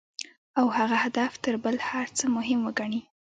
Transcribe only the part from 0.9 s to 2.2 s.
هدف تر بل هر